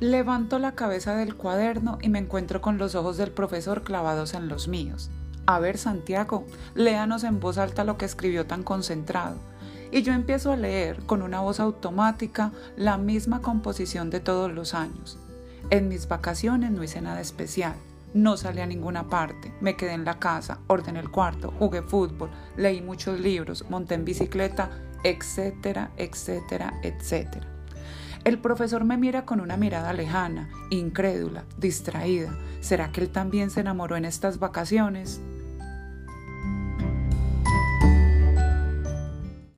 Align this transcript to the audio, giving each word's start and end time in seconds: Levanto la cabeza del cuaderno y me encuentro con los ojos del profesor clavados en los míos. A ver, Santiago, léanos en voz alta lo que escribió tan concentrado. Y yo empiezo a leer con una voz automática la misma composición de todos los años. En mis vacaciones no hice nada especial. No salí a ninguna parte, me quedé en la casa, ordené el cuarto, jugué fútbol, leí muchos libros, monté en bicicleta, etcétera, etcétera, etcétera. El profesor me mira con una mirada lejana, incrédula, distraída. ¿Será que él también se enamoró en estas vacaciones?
Levanto 0.00 0.58
la 0.58 0.72
cabeza 0.72 1.14
del 1.14 1.36
cuaderno 1.36 1.98
y 2.00 2.08
me 2.08 2.20
encuentro 2.20 2.62
con 2.62 2.78
los 2.78 2.94
ojos 2.94 3.18
del 3.18 3.32
profesor 3.32 3.82
clavados 3.82 4.32
en 4.32 4.48
los 4.48 4.66
míos. 4.66 5.10
A 5.44 5.58
ver, 5.58 5.76
Santiago, 5.76 6.46
léanos 6.74 7.22
en 7.22 7.38
voz 7.38 7.58
alta 7.58 7.84
lo 7.84 7.98
que 7.98 8.06
escribió 8.06 8.46
tan 8.46 8.62
concentrado. 8.62 9.36
Y 9.92 10.00
yo 10.00 10.14
empiezo 10.14 10.52
a 10.52 10.56
leer 10.56 11.02
con 11.04 11.20
una 11.20 11.40
voz 11.40 11.60
automática 11.60 12.50
la 12.78 12.96
misma 12.96 13.42
composición 13.42 14.08
de 14.08 14.20
todos 14.20 14.50
los 14.50 14.72
años. 14.72 15.18
En 15.68 15.88
mis 15.88 16.08
vacaciones 16.08 16.70
no 16.70 16.82
hice 16.82 17.02
nada 17.02 17.20
especial. 17.20 17.74
No 18.14 18.38
salí 18.38 18.62
a 18.62 18.66
ninguna 18.66 19.10
parte, 19.10 19.52
me 19.60 19.76
quedé 19.76 19.92
en 19.92 20.06
la 20.06 20.18
casa, 20.18 20.60
ordené 20.66 21.00
el 21.00 21.10
cuarto, 21.10 21.52
jugué 21.58 21.82
fútbol, 21.82 22.30
leí 22.56 22.80
muchos 22.80 23.20
libros, 23.20 23.66
monté 23.68 23.96
en 23.96 24.06
bicicleta, 24.06 24.70
etcétera, 25.04 25.90
etcétera, 25.98 26.72
etcétera. 26.82 27.49
El 28.22 28.38
profesor 28.38 28.84
me 28.84 28.98
mira 28.98 29.24
con 29.24 29.40
una 29.40 29.56
mirada 29.56 29.94
lejana, 29.94 30.50
incrédula, 30.68 31.44
distraída. 31.56 32.36
¿Será 32.60 32.92
que 32.92 33.00
él 33.00 33.08
también 33.08 33.48
se 33.48 33.60
enamoró 33.60 33.96
en 33.96 34.04
estas 34.04 34.38
vacaciones? 34.38 35.22